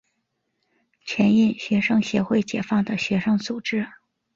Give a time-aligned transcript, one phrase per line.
[1.05, 3.85] 全印学生协会解放的学生组织。